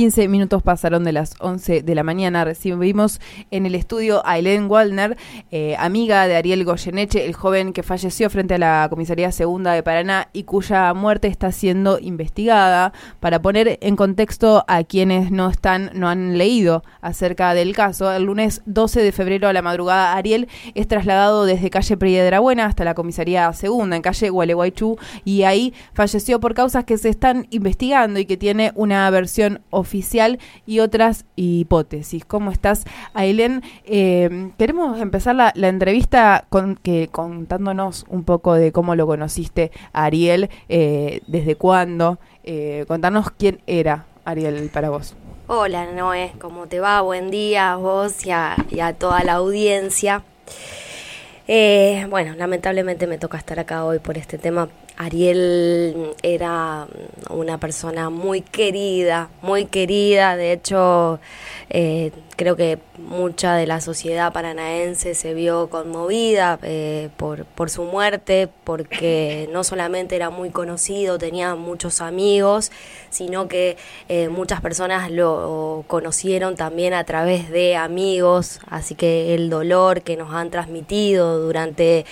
[0.00, 2.42] 15 minutos pasaron de las 11 de la mañana.
[2.42, 5.18] Recibimos en el estudio a Helen Waldner,
[5.50, 9.82] eh, amiga de Ariel Goyeneche, el joven que falleció frente a la Comisaría Segunda de
[9.82, 12.94] Paraná y cuya muerte está siendo investigada.
[13.20, 18.22] Para poner en contexto a quienes no están, no han leído acerca del caso, el
[18.22, 22.94] lunes 12 de febrero a la madrugada, Ariel es trasladado desde calle Buena hasta la
[22.94, 28.24] Comisaría Segunda, en calle Gualeguaychú, y ahí falleció por causas que se están investigando y
[28.24, 32.24] que tiene una versión oficial oficial y otras hipótesis.
[32.24, 33.62] ¿Cómo estás, Ailén?
[33.84, 36.46] Eh, queremos empezar la, entrevista
[36.84, 42.20] que, contándonos un poco de cómo lo conociste Ariel, eh, desde cuándo.
[42.44, 45.16] Eh, contanos quién era Ariel para vos.
[45.48, 47.00] Hola Noé, ¿cómo te va?
[47.00, 50.22] Buen día a vos y a, toda la audiencia.
[52.08, 54.68] bueno, lamentablemente me toca estar acá hoy por este tema
[55.00, 56.86] Ariel era
[57.30, 61.18] una persona muy querida, muy querida, de hecho
[61.70, 67.84] eh, creo que mucha de la sociedad paranaense se vio conmovida eh, por, por su
[67.84, 72.70] muerte, porque no solamente era muy conocido, tenía muchos amigos,
[73.08, 73.78] sino que
[74.10, 80.18] eh, muchas personas lo conocieron también a través de amigos, así que el dolor que
[80.18, 82.04] nos han transmitido durante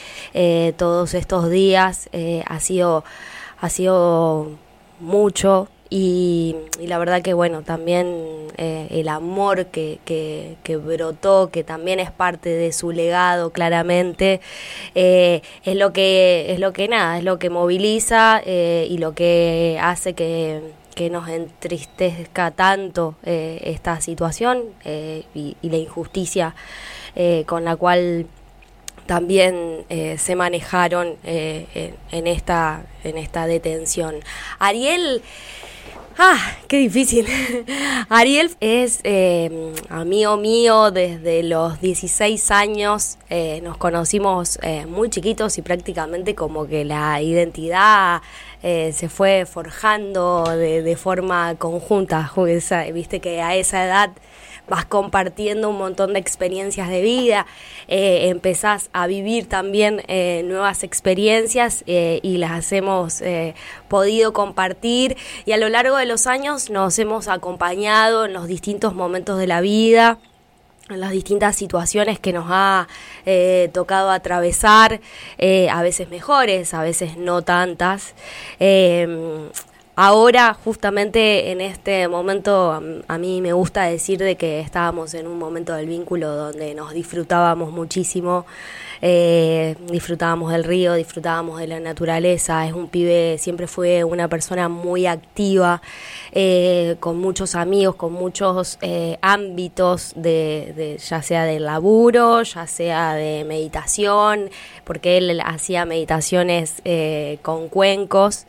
[0.78, 2.08] todos estos días
[2.46, 4.48] ha sido ha sido
[5.00, 8.06] mucho y, la verdad que bueno, también
[8.58, 9.98] eh, el amor que,
[10.84, 14.40] brotó, que también es parte de su legado claramente,
[14.94, 19.14] eh, es lo que, es lo que nada, es lo que moviliza eh, y lo
[19.14, 20.60] que hace que,
[20.94, 26.54] que nos entristezca tanto esta situación y, la injusticia
[27.46, 28.26] con la cual
[29.08, 34.14] también se manejaron en, esta, en esta detención.
[34.60, 35.22] Ariel
[36.20, 36.36] Ah,
[36.66, 37.28] qué difícil.
[38.08, 43.18] Ariel es eh, amigo mío desde los 16 años.
[43.30, 48.20] Eh, nos conocimos eh, muy chiquitos y prácticamente como que la identidad
[48.64, 52.32] eh, se fue forjando de, de forma conjunta.
[52.92, 54.10] Viste que a esa edad
[54.68, 57.46] vas compartiendo un montón de experiencias de vida,
[57.88, 63.22] eh, empezás a vivir también eh, nuevas experiencias eh, y las hemos
[63.88, 68.94] podido compartir y a lo largo de los años nos hemos acompañado en los distintos
[68.94, 70.18] momentos de la vida
[70.90, 72.88] en las distintas situaciones que nos ha
[73.74, 75.02] tocado atravesar,
[75.38, 78.14] a veces mejores, a veces no tantas.
[80.00, 85.40] Ahora, justamente en este momento, a mí me gusta decir de que estábamos en un
[85.40, 88.46] momento del vínculo donde nos disfrutábamos muchísimo,
[89.02, 92.64] eh, disfrutábamos del río, disfrutábamos de la naturaleza.
[92.64, 95.82] Es un pibe, siempre fue una persona muy activa,
[96.30, 103.14] eh, con muchos amigos, con muchos eh, ámbitos, de, ya sea de laburo, ya sea
[103.14, 104.48] de meditación,
[104.84, 106.74] porque él hacía meditaciones
[107.42, 108.46] con cuencos.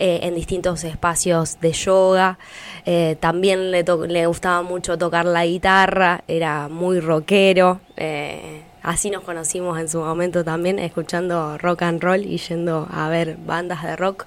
[0.00, 2.38] Eh, en distintos espacios de yoga.
[2.84, 7.80] Eh, también le, le gustaba mucho tocar la guitarra, era muy rockero.
[7.96, 13.08] Eh, así nos conocimos en su momento también, escuchando rock and roll y yendo a
[13.08, 14.26] ver bandas de rock.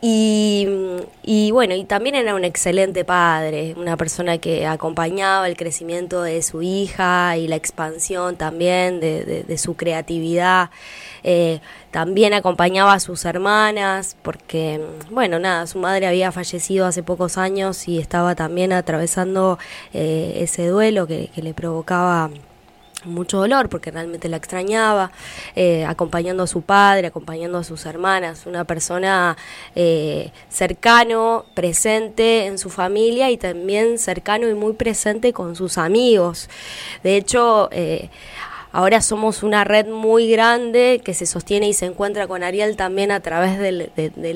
[0.00, 0.68] Y,
[1.24, 6.40] y, bueno, y también era un excelente padre, una persona que acompañaba el crecimiento de
[6.42, 10.70] su hija y la expansión también de, de, su creatividad.
[11.24, 11.58] Eh,
[11.90, 17.88] también acompañaba a sus hermanas, porque, bueno, nada, su madre había fallecido hace pocos años
[17.88, 19.58] y estaba también atravesando
[19.92, 22.30] eh, ese duelo que, que le provocaba
[23.04, 25.12] mucho dolor porque realmente la extrañaba,
[25.54, 29.36] eh, acompañando a su padre, acompañando a sus hermanas, una persona
[29.74, 36.48] eh, cercano, presente en su familia y también cercano y muy presente con sus amigos.
[37.02, 38.10] De hecho, eh,
[38.72, 43.10] ahora somos una red muy grande que se sostiene y se encuentra con Ariel también
[43.10, 43.90] a través del,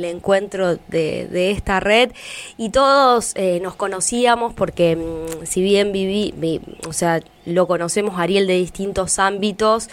[0.05, 2.13] encuentro de, esta red
[2.57, 8.47] y todos eh, nos conocíamos porque mm, si bien viví, o sea, lo conocemos Ariel
[8.47, 9.89] de distintos ámbitos,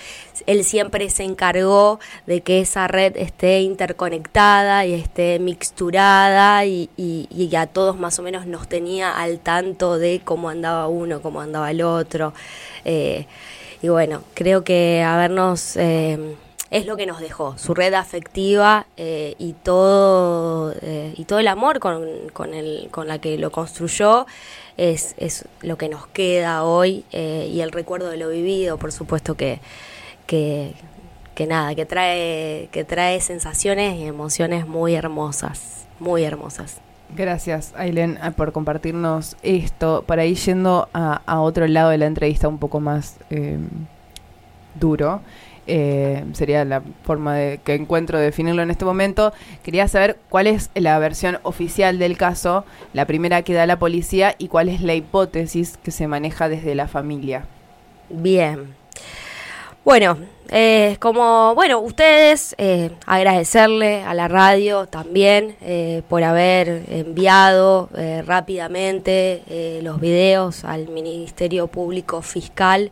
[0.45, 7.55] él siempre se encargó de que esa red esté interconectada y esté mixturada y, y,
[7.55, 11.71] a todos más o menos nos tenía al tanto de cómo andaba uno, cómo andaba
[11.71, 12.33] el otro.
[12.85, 13.25] Eh,
[13.81, 15.75] y bueno, creo que habernos...
[15.77, 16.35] Eh,
[16.71, 20.75] es lo que nos dejó, su red afectiva eh, y todo
[21.15, 24.27] y todo el amor con, con, el, con la que lo construyó
[24.79, 28.93] es, es lo que nos queda hoy eh, y el recuerdo de lo vivido, por
[28.93, 29.59] supuesto que,
[30.25, 30.73] que,
[31.47, 36.77] nada, que trae, que trae sensaciones y emociones muy hermosas, muy hermosas.
[37.15, 40.03] Gracias, Ailen, ah, por compartirnos esto.
[40.05, 43.57] Para ir yendo a, otro lado de la entrevista un poco más eh,
[44.79, 45.21] duro,
[45.65, 49.33] eh, sería la forma de, que encuentro de definirlo en este momento.
[49.63, 52.63] Quería saber cuál es la versión oficial del caso,
[52.93, 56.75] la primera que da la policía y cuál es la hipótesis que se maneja desde
[56.75, 57.45] la familia.
[58.09, 58.78] Bien.
[59.85, 60.17] Bueno,
[60.49, 67.89] eh, como, bueno, ustedes, eh, agradecerle a la radio también eh, por haber enviado
[68.25, 72.91] rápidamente los videos al Ministerio Público Fiscal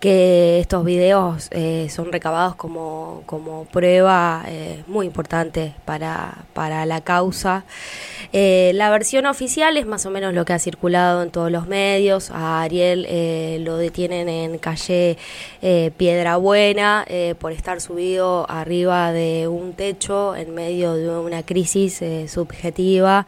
[0.00, 7.00] que estos videos eh, son recabados como, como prueba eh, muy importante para, para la
[7.00, 7.64] causa.
[8.32, 11.66] Eh, la versión oficial es más o menos lo que ha circulado en todos los
[11.66, 12.30] medios.
[12.30, 15.16] A Ariel lo detienen en calle
[15.96, 17.06] Piedra Buena
[17.38, 23.26] por estar subido arriba de un techo en medio de una crisis subjetiva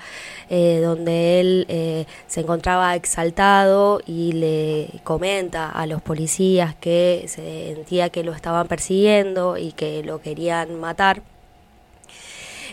[0.50, 8.22] donde él se encontraba exaltado y le comenta a los policías que se sentía que
[8.22, 11.22] lo estaban persiguiendo y que lo querían matar.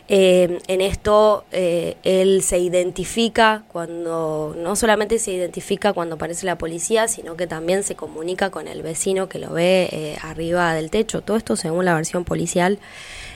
[0.07, 6.59] Eh, en esto eh, él se identifica cuando, no solamente se identifica cuando aparece la
[6.59, 10.91] policía, sino que también se comunica con el vecino que lo ve eh, arriba del
[10.91, 11.21] techo.
[11.21, 12.79] Todo esto según la versión policial.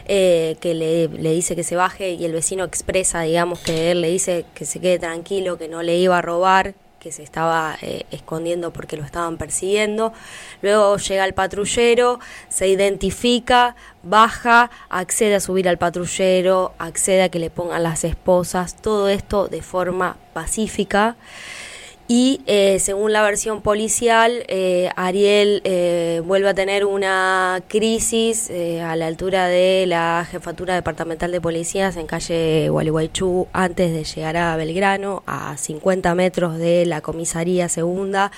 [0.08, 4.10] que le, le, dice que se baje y el vecino expresa, digamos, que él le
[4.10, 8.06] dice que se quede tranquilo, que no le iba a robar, que se estaba eh,
[8.12, 10.14] escondiendo porque lo estaban persiguiendo.
[10.62, 12.20] Luego llega el patrullero,
[12.50, 18.76] se identifica, baja, accede a subir al patrullero, accede a que le pongan las esposas,
[18.76, 21.16] todo esto de forma pacífica
[22.12, 28.96] y eh, según la versión policial, eh, Ariel eh, vuelve a tener una crisis a
[28.96, 34.56] la altura de la jefatura departamental de policías en calle Gualeguaychú antes de llegar a
[34.56, 38.32] Belgrano, a 50 metros de la comisaría segunda,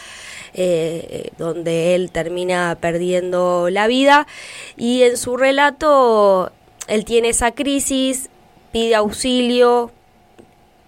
[1.37, 4.27] donde él termina perdiendo la vida.
[4.75, 6.51] Y en su relato,
[6.89, 8.29] él tiene esa crisis,
[8.73, 9.93] pide auxilio,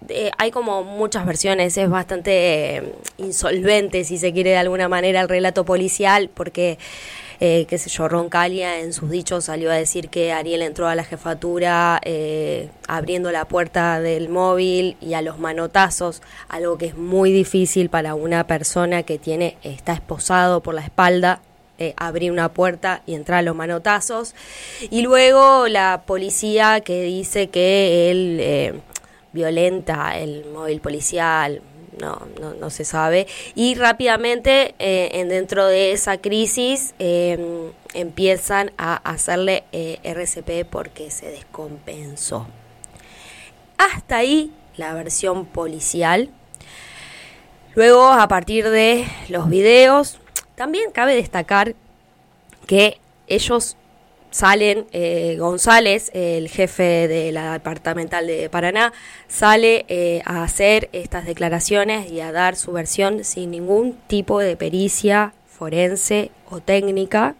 [0.08, 5.20] eh, hay como muchas versiones, es bastante eh, insolvente, si se quiere de alguna manera,
[5.20, 6.78] el relato policial, porque,
[7.40, 10.94] eh, qué sé yo, Roncalia en sus dichos salió a decir que Ariel entró a
[10.94, 12.00] la jefatura
[12.86, 18.14] abriendo la puerta del móvil y a los manotazos, algo que es muy difícil para
[18.14, 21.40] una persona que tiene está esposado por la espalda,
[21.96, 24.34] abrir una puerta y entrar a los manotazos.
[24.90, 28.82] Y luego la policía que dice que él
[29.34, 31.60] violenta el móvil policial,
[32.00, 33.26] no, no, no se sabe.
[33.54, 41.10] Y rápidamente, eh, en dentro de esa crisis, em, empiezan a hacerle eh, RCP porque
[41.10, 42.46] se descompensó.
[43.76, 46.30] Hasta ahí la versión policial.
[47.74, 50.18] Luego, a partir de los videos,
[50.54, 51.74] también cabe destacar
[52.66, 53.76] que ellos
[54.34, 58.92] salen, eh, González, el jefe de la departamental de Paraná,
[59.28, 64.56] sale eh, a hacer estas declaraciones y a dar su versión sin ningún tipo de
[64.56, 67.36] pericia forense o técnica,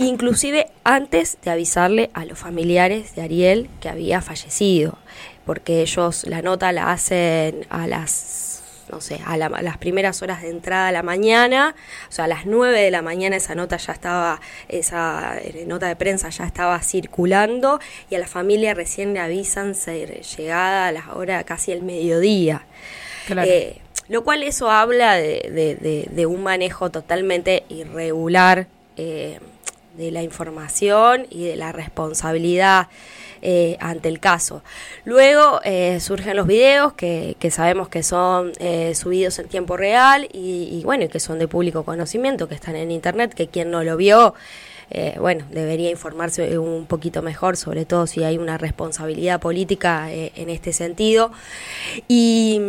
[0.00, 4.98] inclusive antes de avisarle a los familiares de Ariel que había fallecido,
[5.44, 8.10] porque ellos la nota la hacen a las
[8.90, 11.74] no sé, a, las primeras horas de entrada a la mañana,
[12.08, 15.88] o sea, a las 9 de la mañana esa nota ya estaba, esa eh, nota
[15.88, 20.92] de prensa ya estaba circulando y a la familia recién le avisan ser llegada a
[20.92, 22.64] la hora casi el mediodía.
[23.28, 28.68] Eh, lo cual eso habla de, un manejo totalmente irregular.
[28.96, 29.40] Eh,
[29.96, 32.88] de la información y de la responsabilidad
[33.42, 34.62] eh, ante el caso.
[35.04, 40.68] Luego eh, surgen los videos que, sabemos que son eh, subidos en tiempo real y,
[40.72, 43.96] y, bueno, que son de público conocimiento, que están en internet, que quien no lo
[43.96, 44.34] vio,
[45.18, 50.72] bueno, debería informarse un poquito mejor, sobre todo si hay una responsabilidad política en este
[50.72, 51.32] sentido.
[52.06, 52.60] Y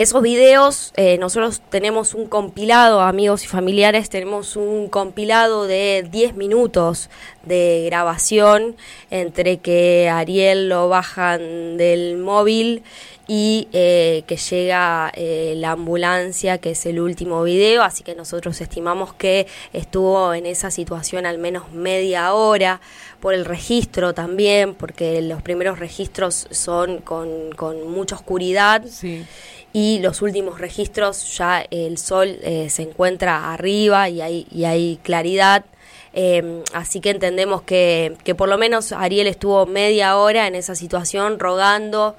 [0.00, 6.36] esos videos, eh, nosotros tenemos un compilado, amigos y familiares, tenemos un compilado de 10
[6.36, 7.10] minutos
[7.42, 8.76] de grabación
[9.10, 12.82] entre que Ariel lo bajan del móvil
[13.32, 18.60] y eh, que llega eh, la ambulancia, que es el último video, así que nosotros
[18.60, 22.80] estimamos que estuvo en esa situación al menos media hora
[23.20, 28.82] por el registro también, porque los primeros registros son con, con mucha oscuridad.
[28.90, 29.24] Sí
[29.72, 34.98] y los últimos registros ya el sol eh, se encuentra arriba y hay, y hay
[35.04, 35.64] claridad.
[36.12, 40.74] Em, así que entendemos que, que por lo menos Ariel estuvo media hora en esa
[40.74, 42.16] situación rogando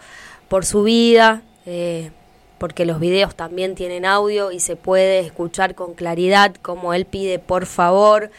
[0.52, 2.12] por su vida, eh,
[2.58, 7.40] porque los videos también tienen audio y se puede escuchar con claridad como él pide
[7.40, 8.32] por favor,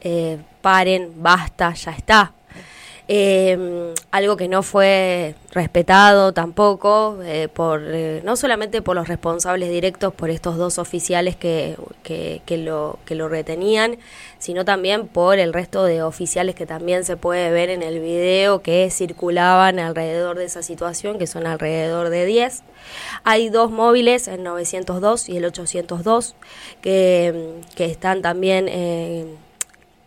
[0.00, 2.35] eh, paren, basta, ya está.
[3.08, 9.70] Eh, algo que no fue respetado tampoco, eh, por eh, no solamente por los responsables
[9.70, 13.98] directos, por estos dos oficiales que, que, lo, que lo retenían,
[14.38, 18.60] sino también por el resto de oficiales que también se puede ver en el video
[18.62, 22.64] que circulaban alrededor de esa situación, que son alrededor de 10.
[23.22, 26.34] Hay dos móviles, el 902 y el 802,
[26.80, 29.26] que, que están también eh,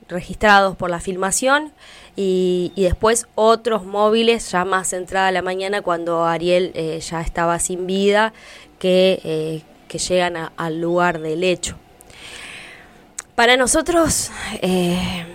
[0.10, 1.72] registrados por la filmación
[2.16, 7.88] y, después otros móviles ya más entrada la mañana cuando Ariel eh, ya estaba sin
[7.88, 8.34] vida
[8.78, 11.78] que, eh, que llegan al lugar del hecho.
[13.36, 15.26] Para nosotros, eh,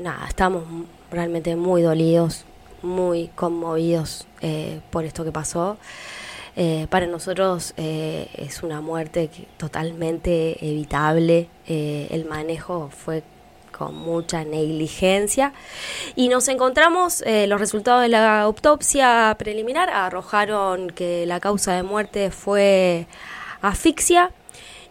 [0.00, 0.62] nada, estamos
[1.10, 2.44] realmente muy dolidos,
[2.82, 4.26] muy conmovidos
[4.90, 5.78] por esto que pasó.
[6.90, 11.48] para nosotros es una muerte totalmente evitable.
[11.66, 13.22] el manejo fue
[13.76, 15.52] con mucha negligencia.
[16.14, 21.82] Y nos encontramos, eh, los resultados de la autopsia preliminar arrojaron que la causa de
[21.82, 23.06] muerte fue
[23.62, 24.30] asfixia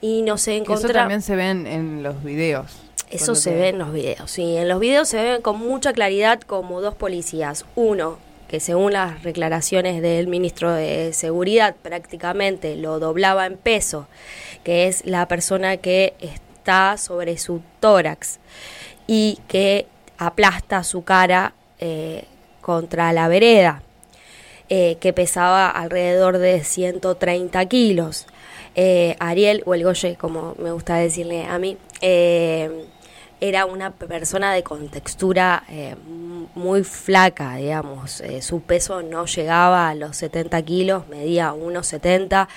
[0.02, 0.84] y nos encontramos...
[0.84, 2.84] Eso también se ven en los videos.
[3.10, 4.58] Eso se ve en los videos, sí.
[4.58, 7.64] En los videos se ven con mucha claridad como dos policías.
[7.76, 14.08] Uno, que según las declaraciones del ministro de Seguridad prácticamente lo doblaba en peso,
[14.64, 16.16] que es la persona que
[16.64, 18.40] está sobre su tórax
[19.06, 19.86] y que
[20.18, 22.24] aplasta su cara eh,
[22.62, 23.84] contra la vereda,
[24.70, 28.28] eh, que pesaba alrededor de 130 kilos.
[28.76, 31.78] Eh, Ariel, o el Goye, como me gusta decirle a mí,
[33.42, 35.64] era una persona de contextura
[36.56, 38.24] muy flaca, digamos.
[38.40, 42.48] su peso no llegaba a los 70 kilos, medía 1,70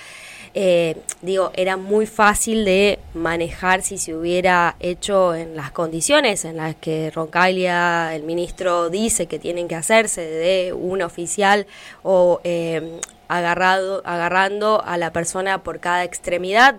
[0.59, 6.57] eh, digo, era muy fácil de manejar si se hubiera hecho en las condiciones en
[6.57, 11.67] las que Roncaglia, el ministro, dice que tienen que hacerse de un oficial
[12.01, 16.77] o eh, agarrado, agarrando a la persona por cada extremidad.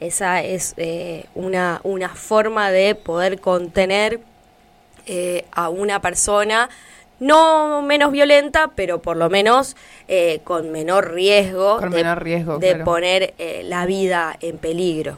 [0.00, 4.20] Esa es eh, una, una forma de poder contener
[5.52, 6.68] a una persona
[7.24, 9.76] no menos violenta, pero por lo menos
[10.08, 11.80] eh, con menor riesgo,
[12.58, 15.16] de, poner eh, la vida en peligro.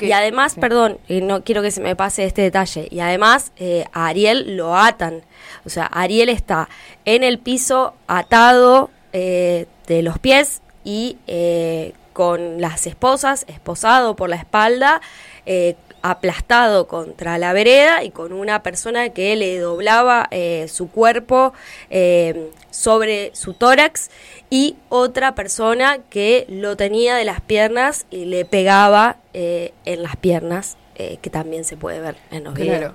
[0.00, 4.08] y además, perdón, no quiero que se me pase este detalle, y además eh, a
[4.08, 5.22] Ariel lo atan,
[5.64, 6.68] o sea, Ariel está
[7.06, 11.16] en el piso atado de los pies y
[12.12, 15.00] con las esposas, esposado por la espalda,
[16.02, 21.52] aplastado contra la vereda y con una persona que le doblaba eh, su cuerpo
[21.90, 24.10] eh, sobre su tórax
[24.50, 30.16] y otra persona que lo tenía de las piernas y le pegaba eh, en las
[30.16, 30.76] piernas,
[31.22, 32.92] que también se puede ver en los videos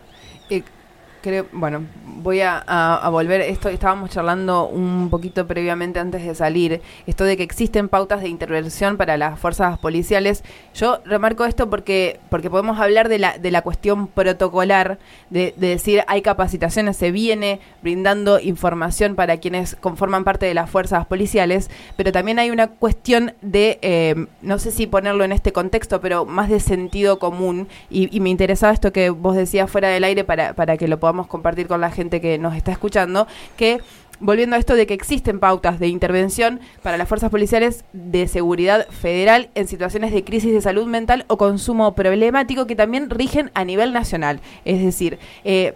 [1.24, 7.24] creo, bueno, voy a, volver, esto estábamos charlando un poquito previamente antes de salir, esto
[7.24, 10.44] de que existen pautas de intervención para las fuerzas policiales.
[10.76, 15.00] Yo remarco esto porque, porque podemos hablar de la, de la cuestión protocolar,
[15.30, 21.06] de, decir hay capacitaciones, se viene brindando información para quienes conforman parte de las fuerzas
[21.06, 26.02] policiales, pero también hay una cuestión de, eh, no sé si ponerlo en este contexto,
[26.02, 30.04] pero más de sentido común, y, y me interesaba esto que vos decías fuera del
[30.04, 33.28] aire para, para que lo podamos compartir con la gente que nos está escuchando,
[33.58, 33.80] que
[34.20, 38.88] volviendo a esto de que existen pautas de intervención para las fuerzas policiales de seguridad
[38.88, 43.66] federal en situaciones de crisis de salud mental o consumo problemático que también rigen a
[43.66, 44.40] nivel nacional.
[44.66, 45.74] Es decir, eh,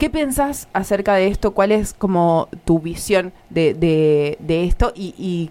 [0.00, 1.50] ¿Qué pensás acerca de esto?
[1.50, 4.94] ¿Cuál es como tu visión de, de, esto?
[4.96, 5.50] Y,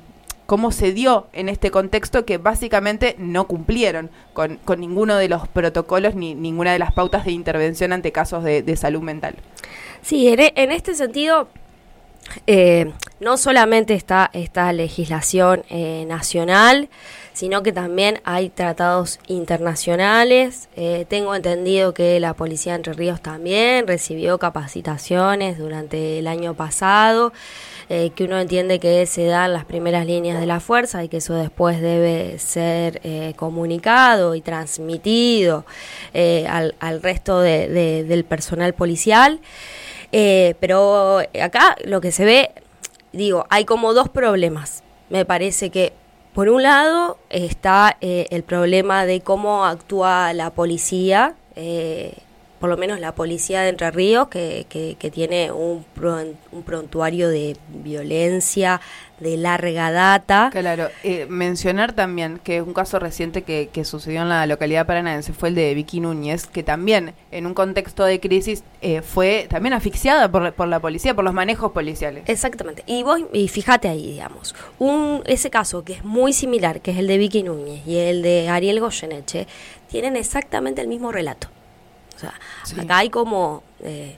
[0.50, 5.48] cómo se dio en este contexto que básicamente no cumplieron con, con ninguno de los
[5.48, 9.36] protocolos ni ninguna de las pautas de intervención ante casos de, salud mental.
[10.02, 11.50] Sí, en, e, este sentido,
[12.48, 16.90] eh, no solamente está esta legislación eh, nacional,
[17.34, 20.68] sino que también hay tratados internacionales.
[20.76, 26.56] Eh, tengo entendido que la Policía de Entre Ríos también recibió capacitaciones durante el año
[26.56, 27.34] pasado.
[27.92, 31.18] Eh, que uno entiende que se dan las primeras líneas de la fuerza y que
[31.18, 35.66] eso después debe ser eh, comunicado y transmitido
[36.14, 39.40] eh, al, resto de, del personal policial.
[40.12, 42.52] pero acá lo que se ve,
[43.12, 44.84] digo, hay como dos problemas.
[45.10, 45.94] Me parece que
[46.36, 51.34] por un lado está el problema de cómo actúa la policía
[52.60, 55.86] por lo menos la policía de Entre Ríos, que, que, tiene un,
[56.52, 58.82] un, prontuario de violencia
[59.20, 60.50] de larga data.
[60.52, 65.34] Claro, eh, mencionar también que un caso reciente que, que, sucedió en la localidad paranaense
[65.34, 69.74] fue el de Vicky Núñez, que también en un contexto de crisis eh, fue también
[69.74, 72.24] asfixiada por, por, la policía, por los manejos policiales.
[72.28, 72.84] Exactamente.
[72.86, 76.98] Y vos, y fíjate ahí, digamos, un, ese caso que es muy similar, que es
[76.98, 79.48] el de Vicky Núñez y el de Ariel Goyeneche,
[79.88, 81.50] tienen exactamente el mismo relato
[82.20, 83.64] o sea, acá hay como...
[83.82, 84.18] Eh,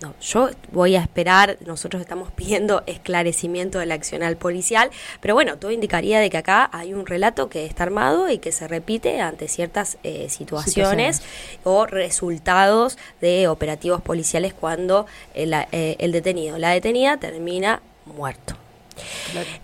[0.00, 4.90] no, yo voy a esperar, nosotros estamos pidiendo esclarecimiento del accional policial,
[5.20, 8.50] pero bueno, todo indicaría de que acá hay un relato que está armado y que
[8.50, 11.22] se repite ante ciertas eh, situaciones,
[11.64, 18.56] o resultados de operativos policiales cuando el, eh, el detenido, la detenida termina muerto.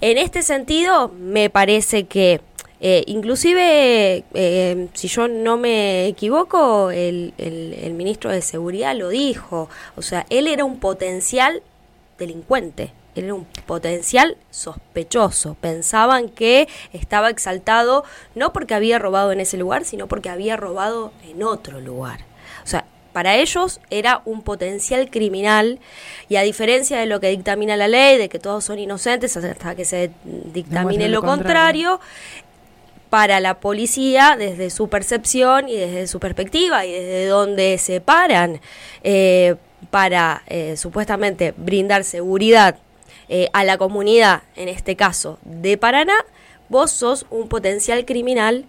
[0.00, 2.40] En este sentido, me parece que
[2.80, 9.68] eh, inclusive, eh, si yo no me equivoco, el, el, ministro de Seguridad lo dijo.
[9.96, 11.62] O sea, él era un potencial
[12.18, 12.92] delincuente.
[13.16, 15.56] Él era un potencial sospechoso.
[15.60, 18.04] Pensaban que estaba exaltado
[18.36, 22.20] no porque había robado en ese lugar, sino porque había robado en otro lugar.
[22.62, 25.80] O sea, para ellos era un potencial criminal
[26.28, 29.74] y a diferencia de lo que dictamina la ley, de que todos son inocentes hasta
[29.74, 31.98] que se dictamine lo, contrario
[33.10, 38.60] para la policía desde su percepción y desde su perspectiva y desde donde se paran
[39.02, 39.56] eh,
[39.90, 42.78] para eh, supuestamente brindar seguridad
[43.28, 46.14] eh, a la comunidad, en este caso de Paraná,
[46.68, 48.64] vos sos un potencial criminal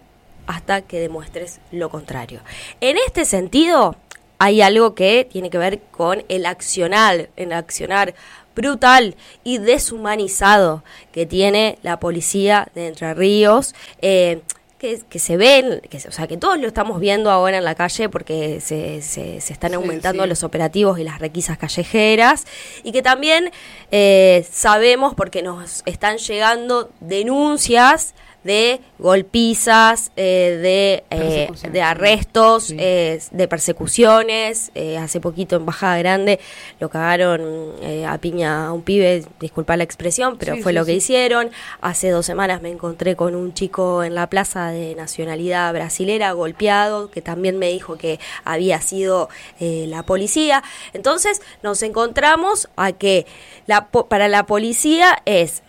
[0.48, 2.42] hasta que demuestres lo contrario.
[2.82, 3.96] En este sentido,
[4.38, 8.16] hay algo que tiene que ver con el accionar, el accionar
[8.60, 13.74] brutal y deshumanizado que tiene la policía de Entre Ríos.
[14.02, 14.42] Eh,
[14.78, 18.08] que, se ven, que, o sea, que todos lo estamos viendo ahora en la calle
[18.08, 22.46] porque se, se, están aumentando los operativos y las requisas callejeras
[22.82, 23.52] y que también
[23.92, 28.14] eh, sabemos porque nos están llegando denuncias
[28.44, 34.72] de golpizas, eh, de, eh, de arrestos, eh, de persecuciones.
[34.98, 36.40] hace poquito en Bajada Grande
[36.80, 37.74] lo cagaron
[38.08, 41.52] a piña a un pibe, disculpa la expresión, pero fue lo que hicieron.
[41.82, 47.12] Hace dos semanas me encontré con un chico en la plaza de nacionalidad brasilera golpeado,
[47.12, 50.64] que también me dijo que había sido la policía.
[50.94, 53.26] Entonces nos encontramos a que
[53.68, 55.64] la, para la policía es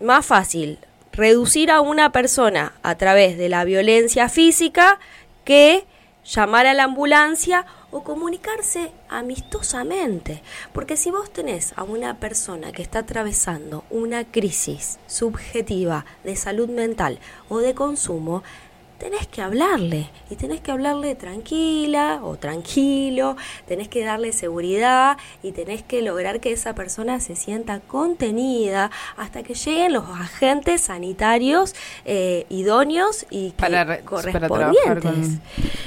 [0.00, 0.78] más fácil
[1.18, 5.00] reducir a una persona a través de la violencia física
[5.44, 5.84] que
[6.24, 10.42] llamar a la ambulancia o comunicarse amistosamente.
[10.72, 16.68] Porque si vos tenés a una persona que está atravesando una crisis subjetiva de salud
[16.68, 18.44] mental o de consumo,
[18.98, 25.52] tenés que hablarle y tenés que hablarle tranquila o tranquilo, tenés que darle seguridad y
[25.52, 31.74] tenés que lograr que esa persona se sienta contenida hasta que lleguen los agentes sanitarios
[32.04, 33.54] eh, idóneos y
[34.04, 35.38] correspondientes.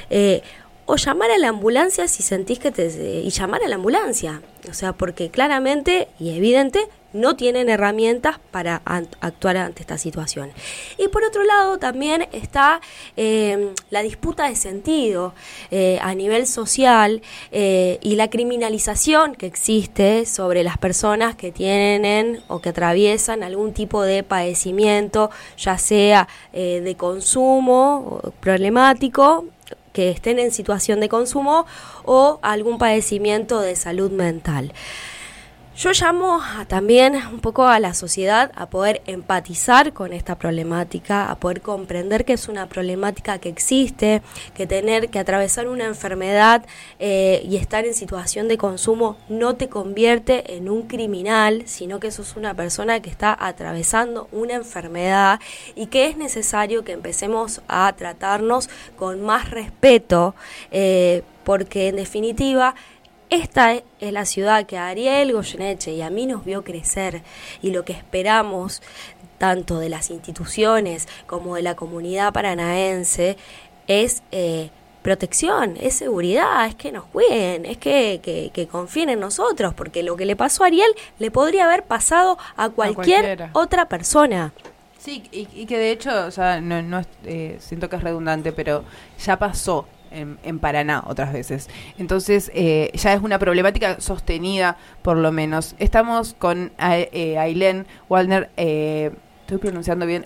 [0.09, 0.41] Eh,
[0.85, 2.87] o llamar a la ambulancia si sentís que te...
[3.23, 4.41] y llamar a la ambulancia.
[4.69, 10.51] O sea, porque claramente y evidente no tienen herramientas para actuar ante esta situación.
[10.97, 12.81] Y por otro lado también está
[13.17, 15.33] eh, la disputa de sentido
[15.71, 17.21] eh, a nivel social
[17.51, 23.73] eh, y la criminalización que existe sobre las personas que tienen o que atraviesan algún
[23.73, 29.45] tipo de padecimiento, ya sea de consumo problemático
[29.93, 31.65] que estén en situación de consumo
[32.05, 34.73] o algún padecimiento de salud mental.
[35.75, 41.39] Yo llamo también un poco a la sociedad a poder empatizar con esta problemática, a
[41.39, 44.21] poder comprender que es una problemática que existe,
[44.53, 46.65] que tener que atravesar una enfermedad
[46.99, 52.11] eh, y estar en situación de consumo no te convierte en un criminal, sino que
[52.11, 55.39] sos una persona que está atravesando una enfermedad
[55.75, 60.35] y que es necesario que empecemos a tratarnos con más respeto,
[60.71, 62.75] eh, porque en definitiva
[63.31, 67.23] esta es la ciudad que a Ariel Goyeneche y a mí nos vio crecer
[67.61, 68.83] y lo que esperamos
[69.37, 73.37] tanto de las instituciones como de la comunidad paranaense
[73.87, 74.69] es eh,
[75.01, 80.25] protección, es seguridad, es que nos cuiden, es que, confíen en nosotros, porque lo que
[80.25, 84.53] le pasó a Ariel le podría haber pasado a cualquier otra persona.
[84.97, 88.83] Sí, y, que de hecho, o sea, no, no eh, siento que es redundante, pero
[89.17, 91.69] ya pasó en, Paraná otras veces.
[91.97, 95.75] Entonces, eh, ya es una problemática sostenida, por lo menos.
[95.79, 100.25] Estamos con eh, Ailén Waldner, eh, estoy pronunciando bien.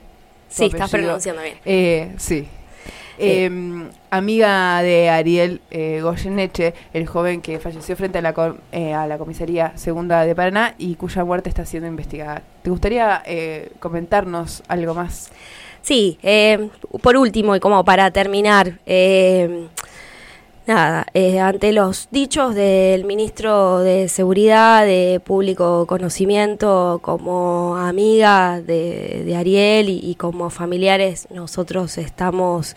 [0.50, 1.58] Sí, estás pronunciando bien.
[1.66, 2.48] Eh, sí.
[3.18, 9.72] Em, amiga de Ariel Goyeneche, el joven que falleció frente a la, a la comisaría
[9.78, 12.44] segunda de Paraná y cuya muerte está siendo investigada.
[12.62, 13.24] ¿Te gustaría
[13.80, 15.32] comentarnos algo más?
[15.86, 16.70] Sí, eh,
[17.04, 19.68] por último y como para terminar, eh,
[20.68, 29.36] nada, eh, ante los dichos del ministro de Seguridad, de Público Conocimiento, como amiga de,
[29.38, 32.76] Ariel y, como familiares, nosotros estamos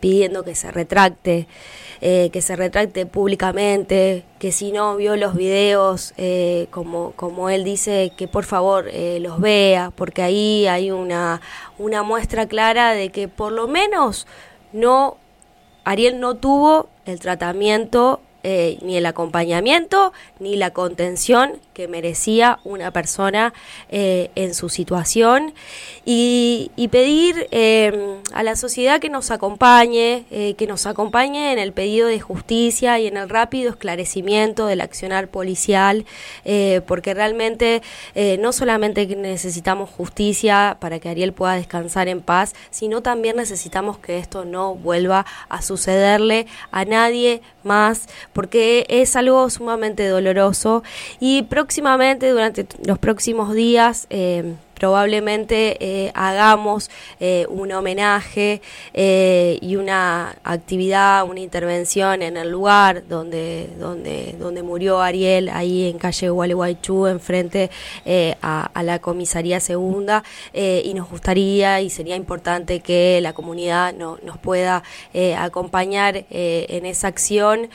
[0.00, 1.46] pidiendo que se retracte.
[2.02, 7.64] Eh, que se retracte públicamente, que si no vio los videos, eh, como, como él
[7.64, 11.40] dice, que por favor eh, los vea, porque ahí hay una,
[11.78, 14.26] una muestra clara de que por lo menos
[14.74, 15.16] no,
[15.86, 23.52] Ariel no tuvo el tratamiento ni el acompañamiento ni la contención que merecía una persona
[23.90, 25.52] eh, en su situación.
[26.06, 31.72] Y, pedir eh, a la sociedad que nos acompañe, eh, que nos acompañe en el
[31.72, 36.06] pedido de justicia y en el rápido esclarecimiento del accionar policial,
[36.86, 37.82] porque realmente
[38.38, 44.18] no solamente necesitamos justicia para que Ariel pueda descansar en paz, sino también necesitamos que
[44.18, 50.82] esto no vuelva a sucederle a nadie más, porque es algo sumamente doloroso.
[51.20, 58.60] Y próximamente, durante los próximos días, eh, probablemente eh, hagamos eh, un homenaje
[58.92, 65.88] eh, y una actividad, una intervención en el lugar donde, donde, donde murió Ariel, ahí
[65.88, 67.70] en calle Gualeguaychú, enfrente
[68.42, 74.18] a, a, la comisaría segunda, y nos gustaría y sería importante que la comunidad no,
[74.22, 74.82] nos pueda
[75.38, 77.68] acompañar en esa acción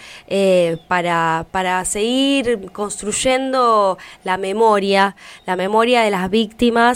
[0.87, 6.90] para, para seguir construyendo la memoria, la memoria de las víctimas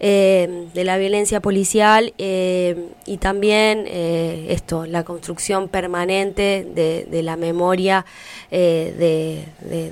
[0.00, 7.36] eh, de la violencia policial eh, y también eh, esto, la construcción permanente de, la
[7.36, 8.04] memoria
[8.50, 9.44] de,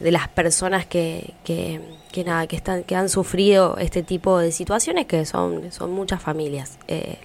[0.02, 5.24] las personas que, que, nada, que, están, que han sufrido este tipo de situaciones, que
[5.24, 6.78] son, son muchas familias,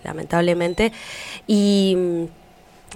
[0.03, 0.91] lamentablemente.
[1.47, 2.27] Y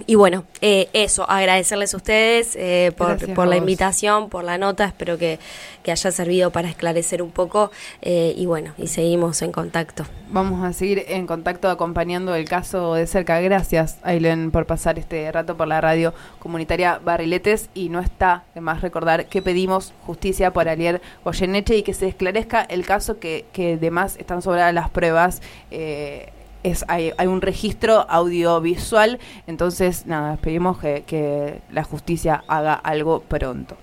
[0.06, 5.18] y bueno, eh, eso, agradecerles a ustedes eh, por, la invitación, por la nota, espero
[5.18, 5.38] que,
[5.86, 10.06] haya servido para esclarecer un poco eh, y bueno, y seguimos en contacto.
[10.30, 13.40] Vamos a seguir en contacto acompañando el caso de cerca.
[13.40, 18.60] Gracias, Ailen, por pasar este rato por la radio comunitaria Barriletes y no está de
[18.60, 23.44] más recordar que pedimos justicia por Ariel Goyeneche y que se esclarezca el caso que,
[23.52, 25.42] que demás están sobradas las pruebas.
[25.70, 32.74] Eh, es, hay, hay, un registro audiovisual, entonces nada, pedimos que, que la justicia haga
[32.74, 33.76] algo pronto.